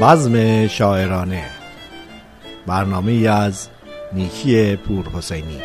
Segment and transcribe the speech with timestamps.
[0.00, 1.50] بزم شاعرانه
[2.66, 3.68] برنامه از
[4.12, 5.60] نیکی پور حسینی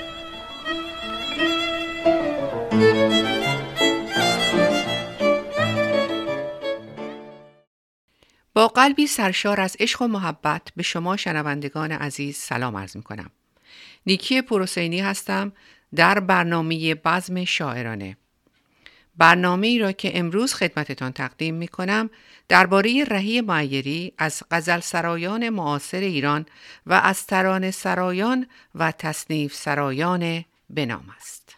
[8.53, 13.31] با قلبی سرشار از عشق و محبت به شما شنوندگان عزیز سلام عرض می کنم.
[14.05, 15.53] نیکی پروسینی هستم
[15.95, 18.17] در برنامه بزم شاعرانه.
[19.17, 22.09] برنامه ای را که امروز خدمتتان تقدیم می کنم
[22.47, 26.45] درباره رهی معیری از غزل سرایان معاصر ایران
[26.85, 31.55] و از تران سرایان و تصنیف سرایان بنام است.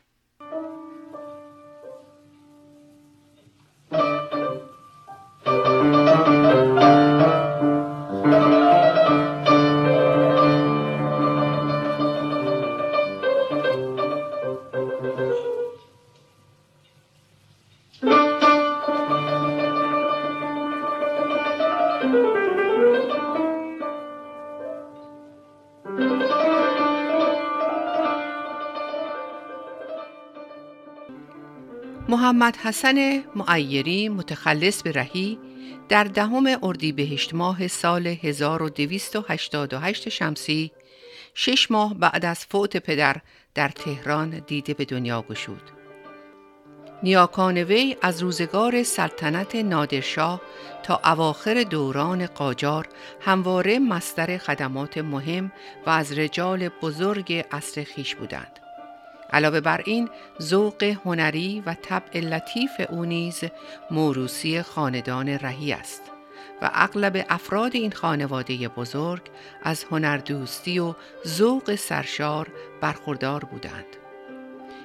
[32.27, 35.39] محمد حسن معیری متخلص به رهی
[35.89, 40.71] در دهم اردیبهشت ماه سال 1288 شمسی
[41.33, 43.15] شش ماه بعد از فوت پدر
[43.55, 45.61] در تهران دیده به دنیا گشود.
[47.03, 50.41] نیاکان وی از روزگار سلطنت نادرشاه
[50.83, 52.87] تا اواخر دوران قاجار
[53.21, 55.51] همواره مستر خدمات مهم
[55.85, 58.66] و از رجال بزرگ عصر خیش بودند.
[59.33, 60.09] علاوه بر این
[60.41, 63.43] ذوق هنری و طبع لطیف او نیز
[63.91, 66.01] موروسی خاندان رهی است
[66.61, 69.21] و اغلب افراد این خانواده بزرگ
[69.63, 70.95] از هنردوستی و
[71.27, 72.47] ذوق سرشار
[72.81, 73.85] برخوردار بودند.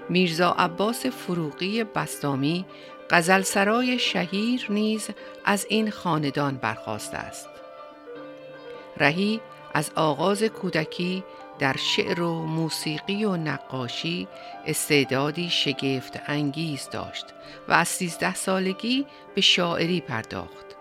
[0.09, 2.65] میرزا عباس فروغی بستامی
[3.11, 5.09] غزلسرای شهیر نیز
[5.45, 7.49] از این خاندان برخواسته است.
[8.97, 9.41] رهی
[9.75, 11.25] از آغاز کودکی
[11.63, 14.29] در شعر و موسیقی و نقاشی
[14.67, 17.27] استعدادی شگفت انگیز داشت
[17.69, 20.77] و از سیزده سالگی به شاعری پرداخت.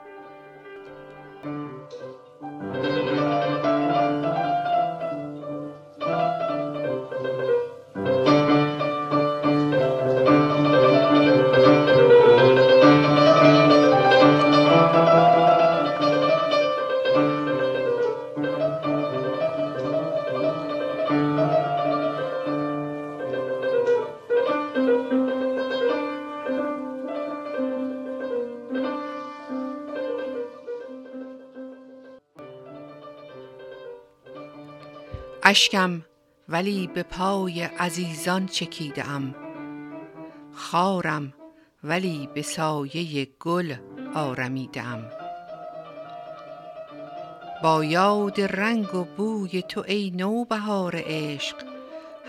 [35.51, 36.01] اشکم
[36.49, 39.35] ولی به پای عزیزان چکیده ام
[40.53, 41.33] خارم
[41.83, 43.75] ولی به سایه گل
[44.15, 45.09] آرمیده ام
[47.63, 51.55] با یاد رنگ و بوی تو ای نوبهار عشق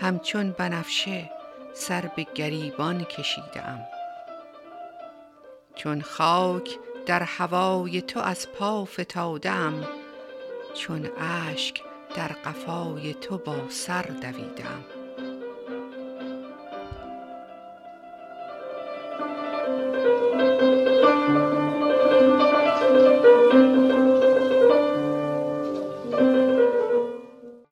[0.01, 1.29] همچون بنفشه
[1.73, 3.81] سر به گریبان کشیده ام
[5.75, 9.51] چون خاک در هوای تو از پا فتاده
[10.73, 14.83] چون اشک در قفای تو با سر دویدم.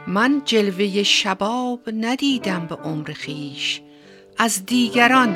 [0.08, 3.82] من جلوه شباب ندیدم به عمر خیش
[4.38, 5.36] از دیگران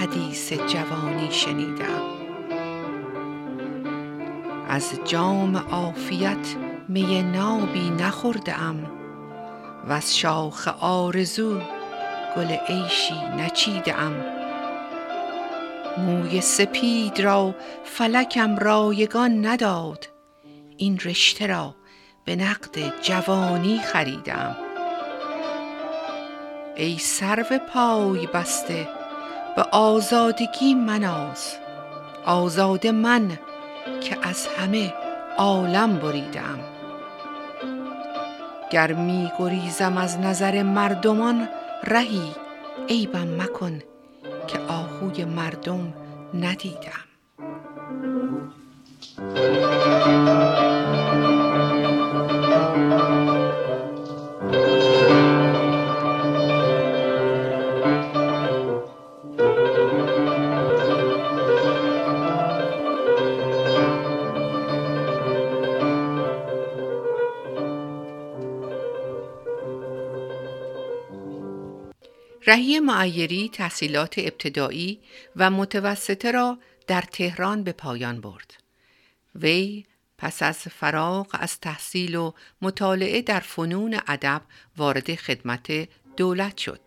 [0.00, 2.02] حدیث جوانی شنیدم.
[4.68, 8.90] از جام عافیت می نابی نخورده ام
[9.88, 11.60] و از شاخ آرزو
[12.36, 14.24] گل عیشی نچیده ام
[15.98, 17.54] موی سپید را
[17.84, 20.08] فلکم رایگان نداد.
[20.76, 21.74] این رشته را
[22.24, 24.56] به نقد جوانی خریدم.
[26.76, 28.88] ای سرو پای بسته
[29.56, 31.56] به آزادگی مناز.
[32.24, 33.38] آزاد من
[34.00, 34.94] که از همه
[35.38, 36.77] عالم بریدم.
[38.70, 41.48] گر می گریزم از نظر مردمان
[41.84, 42.34] رهی
[42.88, 43.78] عیبم مکن
[44.46, 45.94] که آهوی مردم
[46.34, 47.08] ندیدم.
[72.48, 75.00] رهی معیری تحصیلات ابتدایی
[75.36, 78.54] و متوسطه را در تهران به پایان برد.
[79.34, 79.84] وی
[80.18, 84.42] پس از فراغ از تحصیل و مطالعه در فنون ادب
[84.76, 86.80] وارد خدمت دولت شد.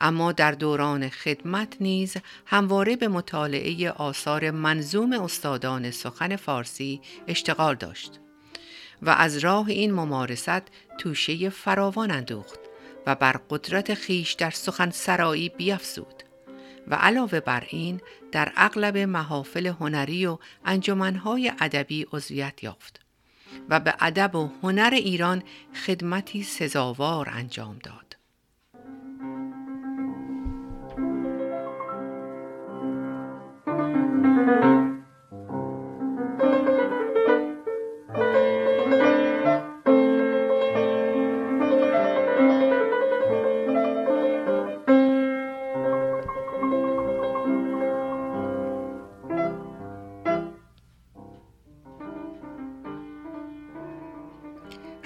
[0.00, 8.20] اما در دوران خدمت نیز همواره به مطالعه آثار منظوم استادان سخن فارسی اشتغال داشت
[9.02, 10.62] و از راه این ممارست
[10.98, 12.71] توشه فراوان اندوخت
[13.06, 16.22] و بر قدرت خیش در سخن سرایی بیافزود
[16.88, 18.00] و علاوه بر این
[18.32, 23.00] در اغلب محافل هنری و انجمنهای ادبی عضویت یافت
[23.68, 25.42] و به ادب و هنر ایران
[25.86, 28.11] خدمتی سزاوار انجام داد.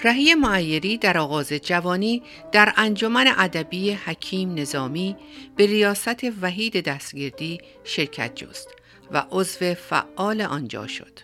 [0.06, 2.22] رهی معیری در آغاز جوانی
[2.52, 5.16] در انجمن ادبی حکیم نظامی
[5.56, 8.68] به ریاست وحید دستگیردی شرکت جست
[9.10, 11.18] و عضو فعال آنجا شد.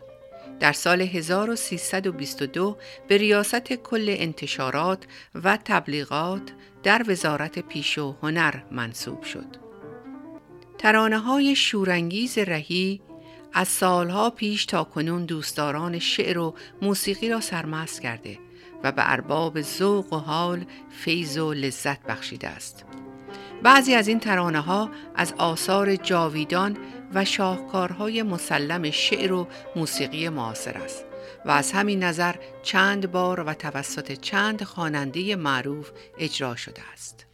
[0.60, 5.04] در سال 1322 به ریاست کل انتشارات
[5.44, 6.52] و تبلیغات
[6.82, 9.56] در وزارت پیش و هنر منصوب شد.
[10.78, 13.00] ترانه های شورانگیز رهی
[13.52, 18.38] از سالها پیش تا کنون دوستداران شعر و موسیقی را سرمست کرده
[18.84, 22.84] و به ارباب ذوق و حال فیض و لذت بخشیده است.
[23.62, 26.76] بعضی از این ترانه ها از آثار جاویدان
[27.14, 31.04] و شاهکارهای مسلم شعر و موسیقی معاصر است
[31.44, 37.31] و از همین نظر چند بار و توسط چند خواننده معروف اجرا شده است.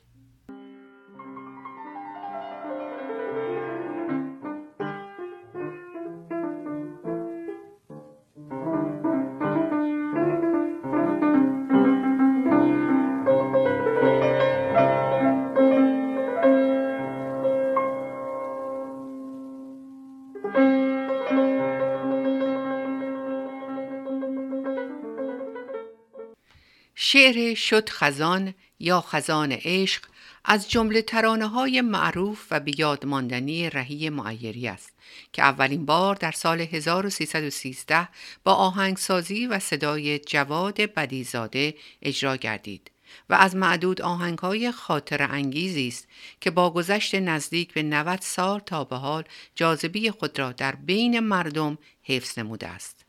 [27.10, 30.04] شعر شد خزان یا خزان عشق
[30.44, 34.92] از جمله ترانه های معروف و بیاد ماندنی رهی معیری است
[35.32, 38.08] که اولین بار در سال 1313
[38.44, 42.90] با آهنگسازی و صدای جواد بدیزاده اجرا گردید
[43.30, 46.08] و از معدود آهنگهای خاطر انگیزی است
[46.40, 51.20] که با گذشت نزدیک به 90 سال تا به حال جاذبی خود را در بین
[51.20, 53.07] مردم حفظ نموده است.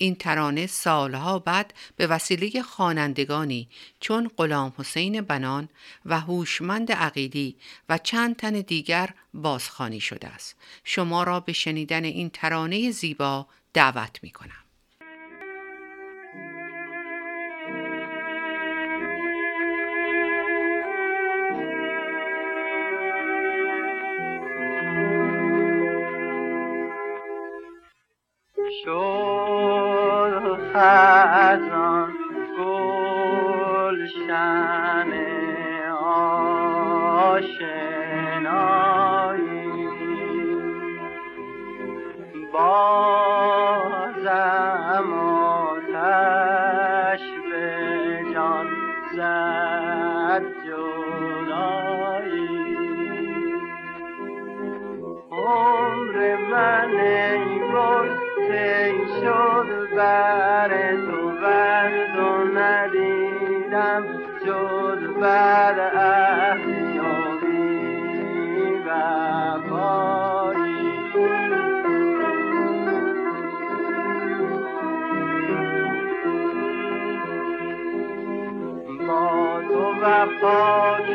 [0.00, 3.68] این ترانه سالها بعد به وسیله خوانندگانی
[4.00, 5.68] چون غلام حسین بنان
[6.06, 7.56] و هوشمند عقیدی
[7.88, 10.56] و چند تن دیگر بازخوانی شده است.
[10.84, 14.64] شما را به شنیدن این ترانه زیبا دعوت می کنم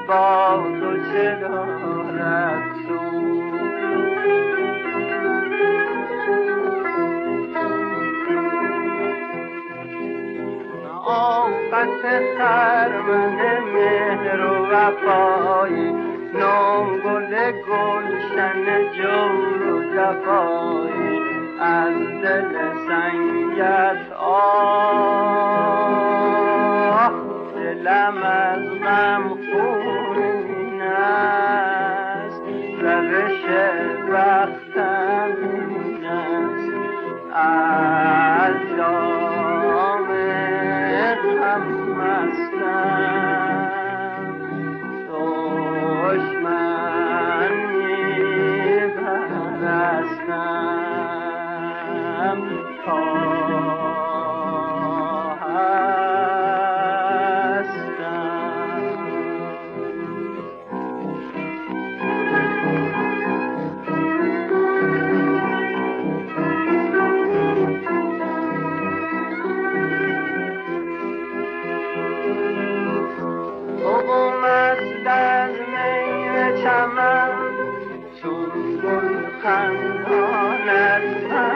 [0.08, 2.73] با تو چه دارد؟
[11.84, 13.40] آفت خرمن
[13.74, 15.92] مهر و وفایی.
[16.34, 18.66] نام گل گلشن
[18.98, 21.20] جور و جفایی.
[21.60, 22.54] از دل
[22.88, 24.64] سنگت آه
[27.56, 32.42] دلم از غم خون است.
[32.82, 33.42] روش
[34.10, 36.74] وقتم این است.
[46.18, 46.43] voice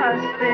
[0.07, 0.46] last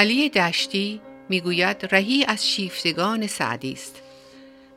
[0.00, 4.02] علی دشتی می‌گوید رهی از شیفتگان سعدی است.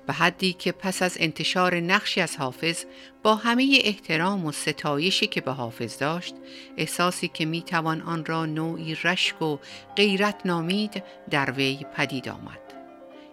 [0.08, 2.84] به حدی که پس از انتشار نقشی از حافظ
[3.24, 6.36] با همه احترام و ستایشی که به حافظ داشت
[6.77, 9.58] احساسی که می‌توان آن را نوعی رشک و
[9.96, 12.62] غیرت نامید در وی پدید آمد.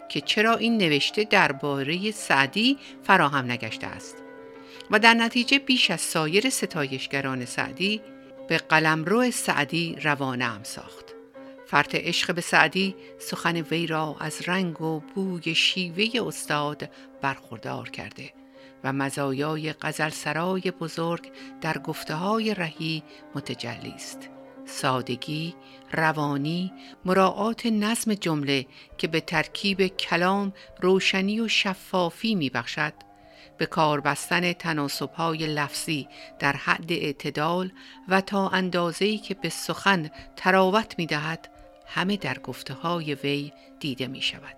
[0.09, 4.15] که چرا این نوشته درباره سعدی فراهم نگشته است.
[4.91, 8.01] و در نتیجه بیش از سایر ستایشگران سعدی
[8.47, 11.10] به قلمرو سعدی روانه ام ساخت.
[11.71, 16.89] فرط عشق به سعدی سخن وی را از رنگ و بوی شیوه استاد
[17.21, 18.33] برخوردار کرده
[18.83, 23.03] و مزایای غزل سرای بزرگ در گفته های رهی
[23.35, 24.29] متجلی است.
[24.65, 25.55] سادگی،
[25.91, 26.73] روانی،
[27.05, 28.65] مراعات نظم جمله
[28.97, 32.93] که به ترکیب کلام روشنی و شفافی می بخشد،
[33.57, 36.07] به کار بستن تناسبهای لفظی
[36.39, 37.71] در حد اعتدال
[38.07, 41.50] و تا اندازه‌ای که به سخن تراوت می دهد،
[41.93, 44.55] همه در گفته های وی دیده می شود.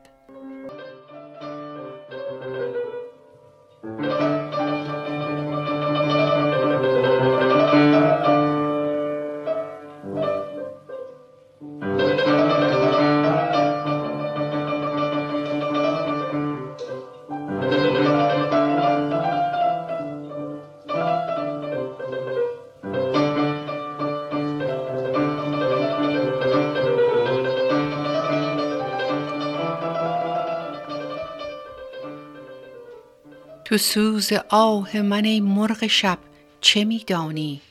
[33.73, 36.17] تو سوز آه من ای مرغ شب
[36.61, 37.61] چه می دانی؟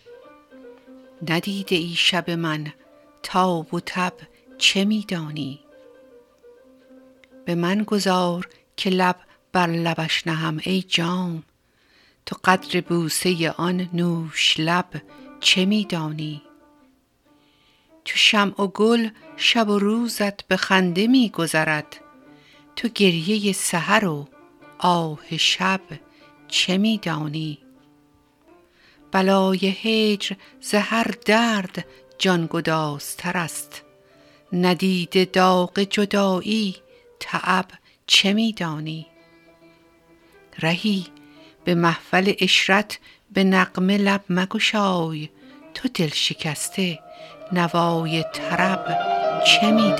[1.28, 2.72] ندیده ای شب من
[3.22, 4.12] تاب و تب
[4.58, 5.60] چه می دانی؟
[7.44, 9.16] به من گذار که لب
[9.52, 11.42] بر لبش نهم ای جام
[12.26, 15.02] تو قدر بوسه آن نوش لب
[15.40, 16.42] چه می دانی؟
[18.04, 21.96] تو شمع و گل شب و روزت به خنده می گذرد
[22.76, 24.28] تو گریه سحر و
[24.84, 25.80] آه شب
[26.48, 27.58] چه می دانی؟
[29.12, 30.74] بلای هجر ز
[31.26, 31.86] درد
[32.18, 33.82] جانگدازتر است
[34.52, 36.76] ندیده داغ جدایی
[37.20, 37.66] تعب
[38.06, 39.06] چه می دانی؟
[40.58, 41.06] رهی
[41.64, 42.98] به محفل اشرت
[43.32, 45.28] به نغمه لب مگشای
[45.74, 46.98] تو دل شکسته
[47.52, 48.98] نوای طرب
[49.46, 49.92] چه می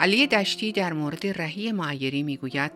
[0.00, 2.72] علی دشتی در مورد رهی معیری می‌گوید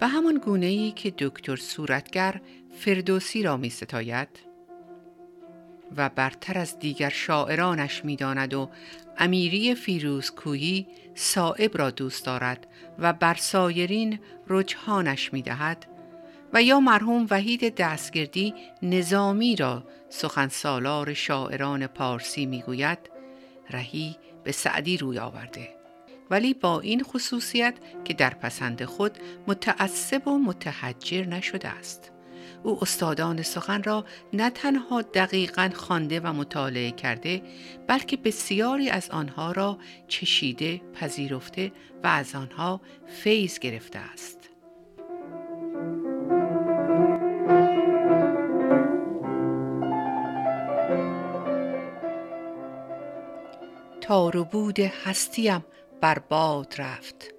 [0.00, 2.40] به همان گونه ای که دکتر صورتگر
[2.78, 4.28] فردوسی را می ستاید
[5.96, 8.70] و برتر از دیگر شاعرانش می داند و
[9.18, 12.66] امیری فیروزکویی صائب را دوست دارد
[12.98, 14.18] و بر سایرین
[14.48, 15.86] رجحانش می دهد
[16.52, 22.98] و یا مرحوم وحید دستگردی نظامی را سخن سالار شاعران پارسی می گوید
[23.70, 25.83] رهی به سعدی روی آورده.
[26.30, 32.10] ولی با این خصوصیت که در پسند خود متعصب و متحجر نشده است.
[32.62, 37.42] او استادان سخن را نه تنها دقیقا خوانده و مطالعه کرده
[37.86, 39.78] بلکه بسیاری از آنها را
[40.08, 44.38] چشیده پذیرفته و از آنها فیض گرفته است.
[54.00, 55.64] تار و بود هستیم.
[56.04, 57.34] بر باد رفت.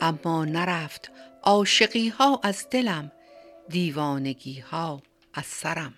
[0.00, 1.10] اما نرفت
[1.42, 3.12] عاشقی ها از دلم
[3.68, 5.02] دیوانگی ها
[5.34, 5.94] از سرم.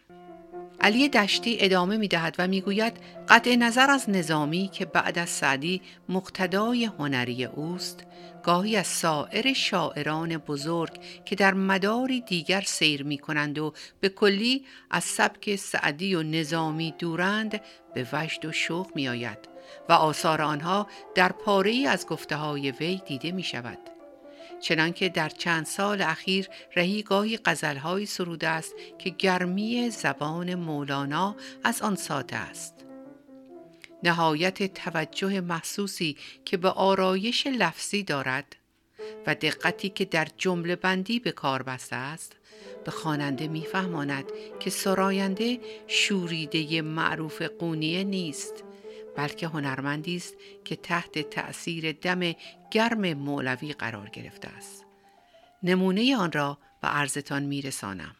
[0.80, 2.96] علی دشتی ادامه می دهد و می گوید
[3.28, 8.04] قطع نظر از نظامی که بعد از سعدی مقتدای هنری اوست
[8.42, 14.64] گاهی از سایر شاعران بزرگ که در مداری دیگر سیر می کنند و به کلی
[14.90, 17.60] از سبک سعدی و نظامی دورند
[17.94, 19.51] به وجد و شوق می آید
[19.88, 23.78] و آثار آنها در پاره از گفته های وی دیده می شود.
[24.60, 31.82] چنانکه در چند سال اخیر رهی گاهی غزلهایی سروده است که گرمی زبان مولانا از
[31.82, 32.74] آن ساده است.
[34.02, 38.56] نهایت توجه محسوسی که به آرایش لفظی دارد
[39.26, 42.36] و دقتی که در جمله بندی به کار بسته است
[42.84, 44.24] به خواننده میفهماند
[44.60, 48.64] که سراینده شوریده معروف قونیه نیست
[49.16, 52.32] بلکه هنرمندی است که تحت تأثیر دم
[52.70, 54.84] گرم مولوی قرار گرفته است.
[55.62, 58.16] نمونه آن را به عرضتان میرسانم.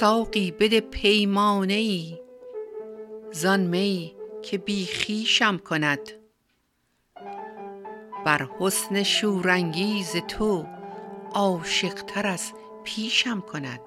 [0.00, 2.18] ساقی بده پیمانه ای
[3.32, 6.12] زان می که بی خویشم کند.
[8.24, 10.66] بر حسن شورانگیز تو
[11.34, 12.52] عاشق تر از
[12.84, 13.80] پیشم کند.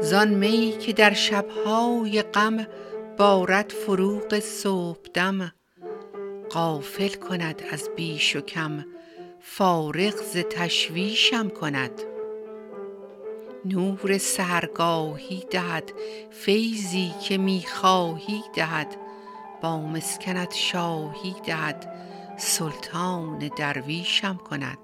[0.00, 2.66] زان می که در شبهای غم
[3.18, 5.52] بارد فروغ صبحدم
[6.50, 8.84] غافل کند از بیش و کم
[9.40, 12.02] فارغ ز تشویشم کند.
[13.64, 15.92] نور سحرگاهی دهد
[16.30, 18.96] فیضی که می خواهی دهد.
[19.60, 21.92] با مسکنت شاهی دهد
[22.36, 24.78] سلطان درویشم کند.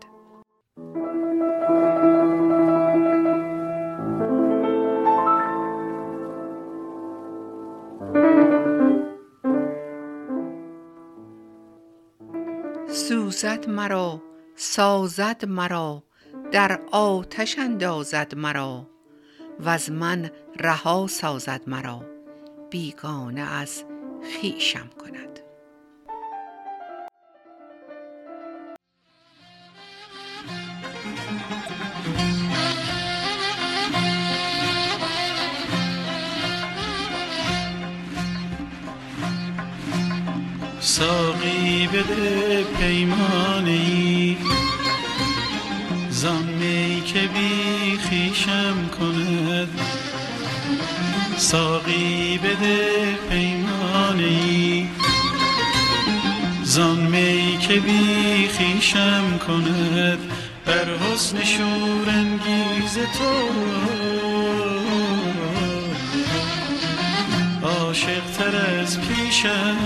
[13.75, 14.23] مرا
[14.57, 16.03] سازد مرا
[16.53, 18.91] در آتش اندازد مرا
[19.61, 22.03] وز من رها سازد مرا
[22.71, 23.85] بیگانه از
[24.41, 25.34] خویشم کند.
[42.15, 44.37] ساقی بده پیمانی
[46.11, 49.69] زان می که بی خویشم کند
[51.37, 54.89] ساقی بده پیمانی
[56.63, 60.19] زان می که بی خویشم کند
[60.67, 63.35] بر حسن شورانگیز تو.
[67.69, 69.84] عاشق تر از پیشم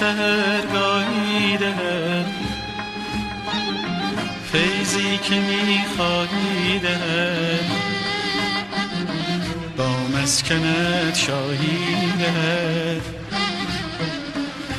[0.00, 2.26] سهرگاهی دهد.
[4.52, 7.70] فیضی که می‌خواهی دهد.
[9.76, 13.02] با مسکنت شاهی دهد.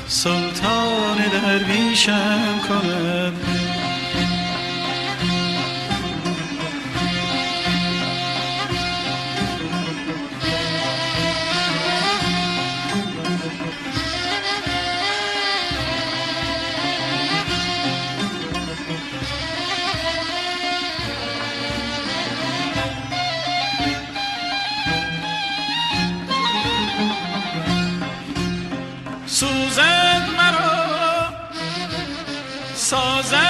[0.07, 3.54] سلطان درویشم کند.
[29.35, 31.29] سوزد مرا
[32.75, 33.44] سازد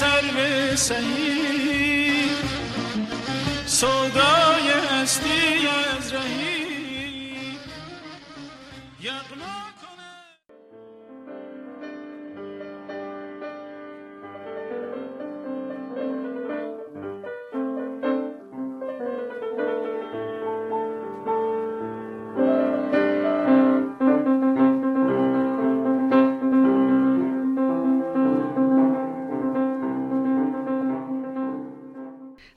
[0.00, 2.30] سر به سهی
[3.66, 4.49] سودای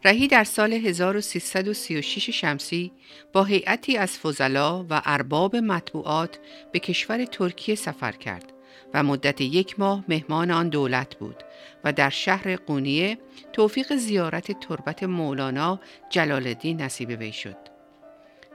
[0.06, 2.92] رهی در سال 1336 شمسی
[3.34, 6.40] با هیئتی از فضلا و ارباب مطبوعات
[6.72, 8.54] به کشور ترکیه سفر کرد
[8.94, 11.44] و مدت یک ماه مهمان آن دولت بود
[11.84, 13.18] و در شهر قونیه
[13.54, 17.58] توفیق زیارت تربت مولانا جلال الدین نصیب وی شد.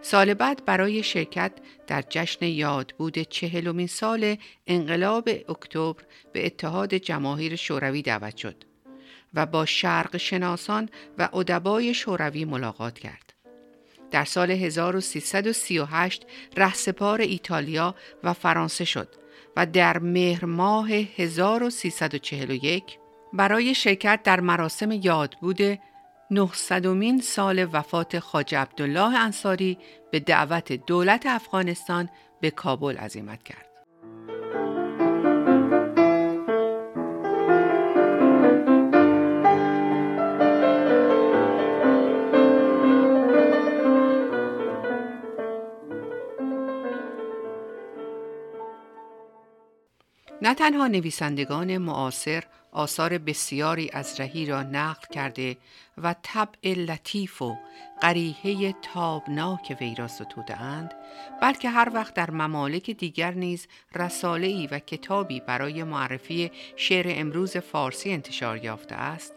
[0.02, 1.52] سال بعد برای شرکت
[1.86, 8.64] در جشن یادبود چهلمین سال انقلاب اکتبر به اتحاد جماهیر شوروی دعوت شد
[9.34, 10.88] و با شرق شناسان
[11.18, 13.34] و ادبای شوروی ملاقات کرد.
[14.10, 19.08] در سال 1338 رهسپار ایتالیا و فرانسه شد
[19.56, 22.98] و در مهر ماه 1341
[23.32, 25.78] برای شرکت در مراسم یادبود
[26.32, 29.78] 900مین سال وفات خاج عبدالله انصاری
[30.10, 32.08] به دعوت دولت افغانستان
[32.40, 33.67] به کابل عزیمت کرد.
[50.48, 55.56] نه تنها نویسندگان معاصر آثار بسیاری از رهی را نقل کرده
[56.02, 57.56] و طبع لطیف و
[58.00, 60.54] قریحه تابناک وی را ستوده
[61.42, 68.10] بلکه هر وقت در ممالک دیگر نیز رساله‌ای و کتابی برای معرفی شعر امروز فارسی
[68.10, 69.32] انتشار یافته است.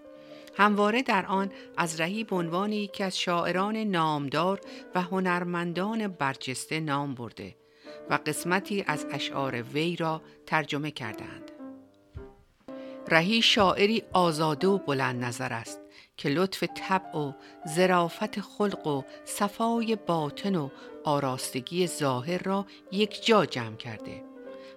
[0.58, 4.62] همواره در آن از رهی به عنوان یکی از شاعران نامدار
[4.95, 7.61] و هنرمندان برجسته نام برده.
[8.10, 11.51] و قسمتی از اشعار وی را ترجمه کردند.
[13.08, 15.80] رهی شاعری آزاده و بلند نظر است
[16.17, 17.32] که لطف طبع و
[17.65, 20.69] زرافت خلق و صفای باطن و
[21.04, 24.23] آراستگی ظاهر را یک جا جمع کرده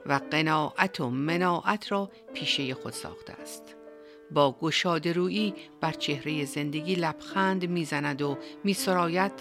[0.07, 3.77] و قناعت و مناعت را پیشه خود ساخته است.
[4.31, 9.33] با گشاده رویی بر چهره زندگی لبخند می‌زند و میسراید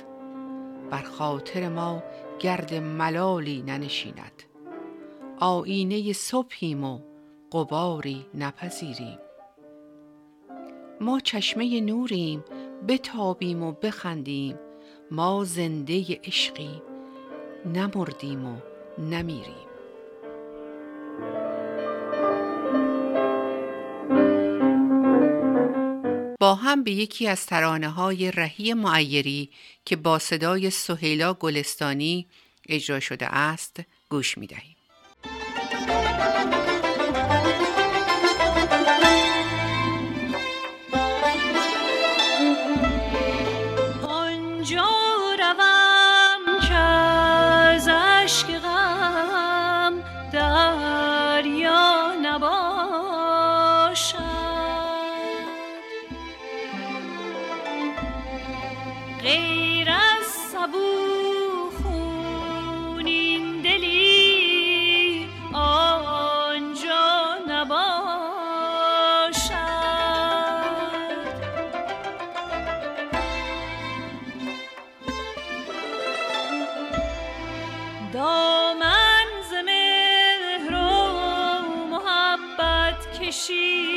[0.92, 2.04] بر خاطر ما
[2.40, 4.44] گرد ملالی ننشیند.
[5.40, 7.00] آینه صبحیم و
[7.52, 9.20] قباری نپذیریم.
[11.02, 12.44] ما چشمه نوریم
[12.88, 14.60] بتابیم و بخندیم.
[15.12, 16.82] ما زنده عشقیم
[17.66, 18.56] نمردیم و
[18.98, 19.73] نمیریم.
[26.44, 29.50] با هم به یکی از ترانه های رهی معیری
[29.86, 32.28] که با صدای سهیلا گلستانی
[32.70, 33.80] اجرا شده است
[34.10, 34.76] گوش می دهیم.
[83.34, 83.93] she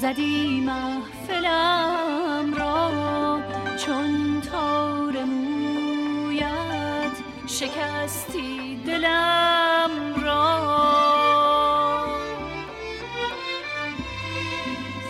[0.00, 3.40] زدی محفلم را
[3.76, 9.90] چون تار مویت شکستی دلم
[10.24, 10.58] را.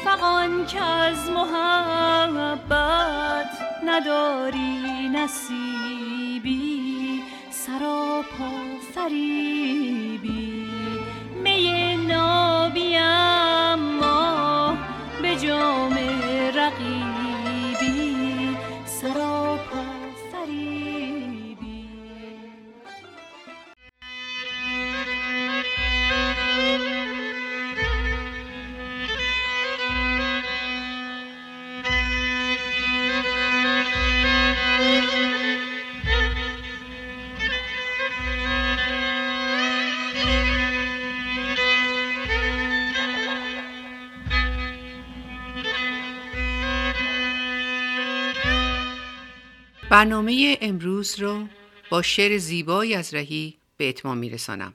[0.05, 2.79] فقان که از محبت
[3.87, 6.59] نداری نصیبی
[7.51, 8.51] سراپا
[8.95, 9.98] فریبی
[49.99, 51.47] برنامه امروز رو
[51.91, 54.73] با شعر زیبایی از رهی به اتمام میرسانم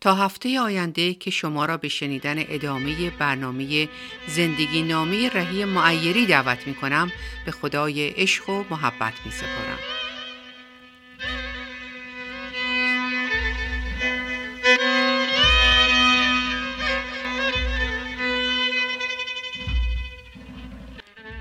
[0.00, 3.88] تا هفته آینده که شما را به شنیدن ادامه برنامه
[4.26, 7.12] زندگی نامه رهی معیری دعوت می کنم
[7.46, 9.78] به خدای عشق و محبت می سپارم.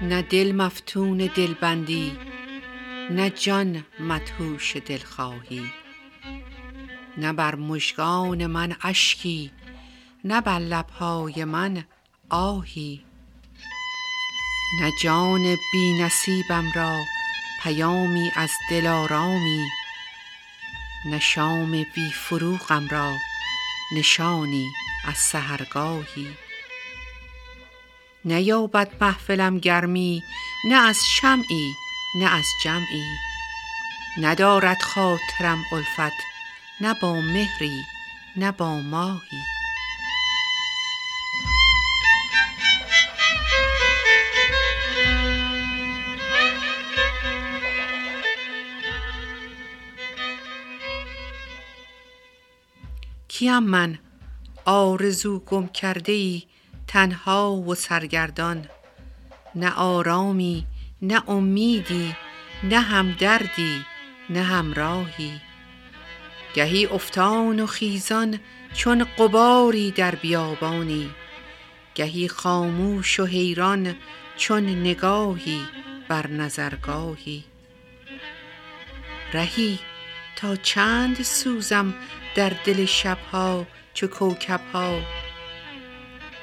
[0.01, 2.32] نه دل مفتون دلبندی
[3.11, 5.71] نه جان مدهوش دلخواهی
[7.17, 9.51] نه بر مژگان من اشکی
[10.23, 11.83] نه بر لبهای من
[12.29, 13.05] آهی.
[14.81, 16.99] نه جان بی نصیبم را
[17.63, 19.67] پیامی از دلارامی
[21.05, 23.13] نه شام بی فروغم را
[23.95, 24.71] نشانی
[25.07, 26.27] از سحرگاهی.
[28.25, 30.23] نیابد محفلم گرمی
[30.65, 31.73] نه از شمعی
[32.15, 33.19] نه از جمعی.
[34.17, 36.17] ندارد خاطرم الفت
[36.81, 37.85] نه با مهری
[38.37, 39.43] نه با ماهی.
[53.27, 53.99] کیم من
[54.65, 56.43] آرزو گم کرده ای
[56.87, 58.67] تنها و سرگردان.
[59.55, 60.65] نه آرامی
[61.03, 62.15] نه امیدی
[62.63, 63.85] نه همدردی
[64.29, 65.41] نه همراهی.
[66.53, 68.39] گهی افتان و خیزان
[68.73, 71.09] چون غباری در بیابانی.
[71.95, 73.95] گهی خاموش و حیران
[74.37, 75.61] چون نگاهی
[76.07, 77.43] بر نظرگاهی.
[79.33, 79.79] رهی
[80.35, 81.93] تا چند سوزم
[82.35, 84.99] در دل شبها چو کوکبها.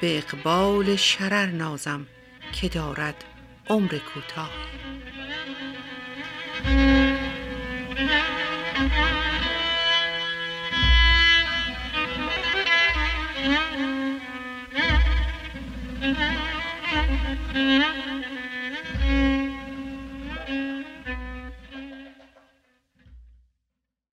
[0.01, 2.07] به اقبال شرر نازم
[2.53, 3.23] که دارد
[3.71, 4.51] عمر کوتاه.